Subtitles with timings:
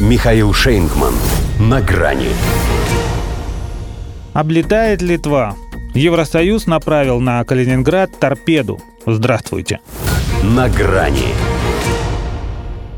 [0.00, 1.12] Михаил Шейнгман.
[1.58, 2.28] На грани.
[4.32, 5.56] Облетает Литва.
[5.92, 8.80] Евросоюз направил на Калининград торпеду.
[9.04, 9.80] Здравствуйте.
[10.42, 11.34] На грани.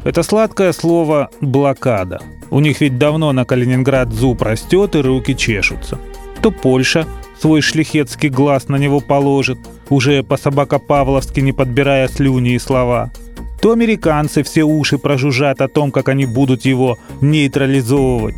[0.04, 2.22] Это сладкое слово «блокада».
[2.50, 5.98] У них ведь давно на Калининград зуб растет и руки чешутся.
[6.40, 7.08] То Польша
[7.40, 9.58] свой шлихетский глаз на него положит,
[9.88, 13.10] уже по собако-павловски не подбирая слюни и слова–
[13.62, 18.34] то американцы все уши прожужжат о том, как они будут его нейтрализовывать.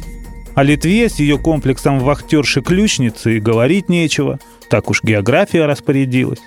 [0.54, 4.39] О Литве с ее комплексом вахтерши-ключницы и говорить нечего.
[4.68, 6.40] Так уж география распорядилась.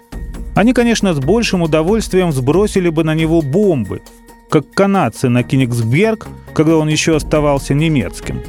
[0.54, 4.04] Они, конечно, с большим удовольствием сбросили бы на него бомбы,
[4.48, 8.44] как канадцы на Кенигсберг, когда он еще оставался немецким.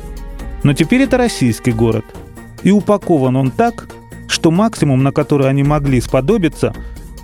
[0.63, 2.05] Но теперь это российский город.
[2.63, 3.89] И упакован он так,
[4.27, 6.75] что максимум, на который они могли сподобиться,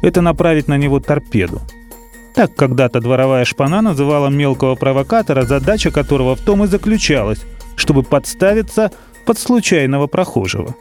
[0.01, 1.61] это направить на него торпеду–
[2.35, 7.41] так когда-то дворовая шпана называла мелкого провокатора, задача которого в том и заключалась,
[7.77, 8.91] чтобы подставиться
[9.25, 10.75] под случайного прохожего.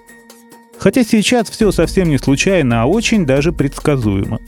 [0.79, 4.39] Хотя сейчас все совсем не случайно, а очень даже предсказуемо.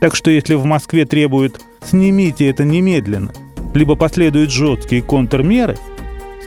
[0.00, 3.32] Так что если в Москве требуют «снимите это немедленно»,
[3.74, 5.76] либо последуют жесткие контрмеры,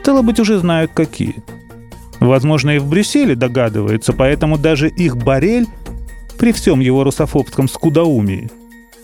[0.01, 1.35] стало быть, уже знают какие.
[2.19, 5.67] Возможно, и в Брюсселе догадываются, поэтому даже их Барель,
[6.39, 8.49] при всем его русофобском скудоумии–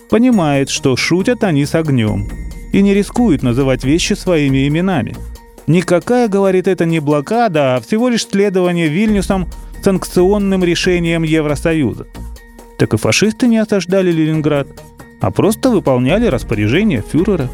[0.10, 2.28] понимает, что шутят они с огнем
[2.74, 5.16] и не рискует называть вещи своими именами.
[5.68, 9.48] Никакая, говорит, это не блокада, а всего лишь следование Вильнюсом
[9.84, 12.08] санкционным решением Евросоюза.
[12.78, 14.68] Так и фашисты не осаждали Ленинград,
[15.20, 17.50] а просто выполняли распоряжения фюрера.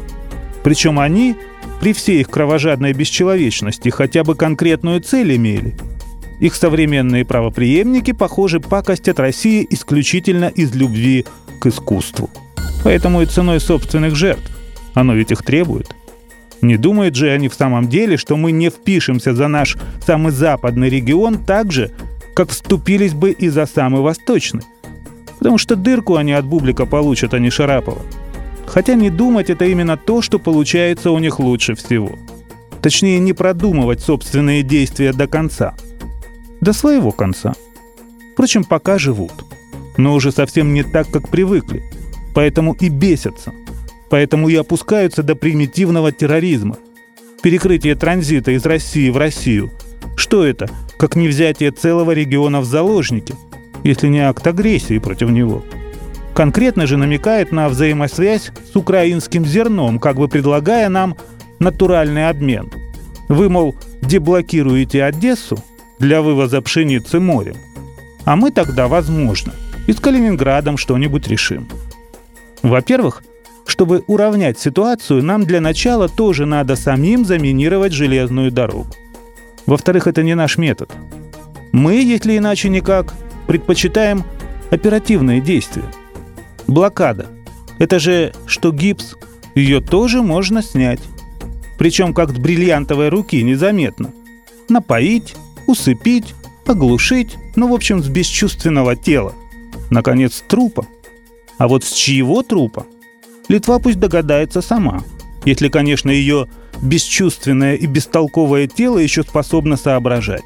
[0.62, 1.36] Причем они,
[1.80, 5.74] при всей их кровожадной бесчеловечности, хотя бы конкретную цель имели.
[6.40, 11.24] Их современные правоприемники, похоже, пакостят России исключительно из любви
[11.60, 12.30] к искусству.
[12.84, 14.48] Поэтому и ценой собственных жертв.
[14.92, 15.96] Оно ведь их требует.
[16.60, 20.88] Не думают же они в самом деле, что мы не впишемся за наш самый западный
[20.88, 21.90] регион так же,
[22.34, 24.62] как вступились бы и за самый восточный.
[25.38, 28.02] Потому что дырку они от Бублика получат, а не Шарапова.
[28.66, 32.12] Хотя не думать это именно то, что получается у них лучше всего.
[32.82, 35.74] Точнее, не продумывать собственные действия до конца.
[36.60, 37.54] До своего конца.
[38.34, 39.32] Впрочем, пока живут.
[39.96, 41.82] Но уже совсем не так, как привыкли–
[42.34, 43.52] Поэтому и бесятся.
[44.10, 46.76] Поэтому и опускаются до примитивного терроризма.
[47.42, 49.70] Перекрытие транзита из России в Россию.
[50.16, 50.68] Что это,
[50.98, 53.34] как не взятие целого региона в заложники,
[53.82, 55.64] если не акт агрессии против него?
[56.34, 61.16] Конкретно же намекает на взаимосвязь с украинским зерном, как бы предлагая нам
[61.60, 62.70] натуральный обмен.
[63.28, 65.58] Вы, мол, деблокируете Одессу
[65.98, 67.56] для вывоза пшеницы морем,
[68.24, 69.54] а мы тогда, возможно,
[69.86, 71.68] и с Калининградом что-нибудь решим.
[72.64, 73.22] Во-первых,
[73.66, 78.86] чтобы уравнять ситуацию, нам для начала тоже надо самим заминировать железную дорогу.
[79.66, 80.90] Во-вторых, это не наш метод.
[81.72, 83.12] Мы, если иначе никак,
[83.46, 84.24] предпочитаем
[84.70, 85.84] оперативные действия.
[86.66, 87.26] Блокада.
[87.78, 89.16] Это же что гипс,
[89.54, 91.00] ее тоже можно снять.
[91.78, 94.10] Причем как с бриллиантовой руки незаметно.
[94.70, 95.34] Напоить,
[95.66, 99.34] усыпить, оглушить, ну, в общем, с бесчувственного тела.
[99.90, 100.86] Наконец, трупа.
[101.58, 102.86] А вот с чьего трупа?
[103.48, 105.02] Литва пусть догадается сама.
[105.44, 106.48] Если, конечно, ее
[106.82, 110.44] бесчувственное и бестолковое тело еще способно соображать.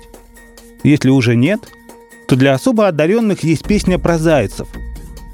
[0.83, 1.61] Если уже нет,
[2.27, 4.69] то для особо одаренных есть песня про зайцев,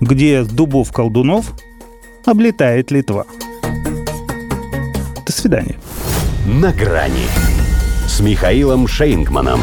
[0.00, 1.52] где с дубов колдунов
[2.24, 3.26] облетает Литва.
[5.26, 5.76] До свидания.
[6.46, 7.26] На грани
[8.06, 9.60] с Михаилом Шейнгманом.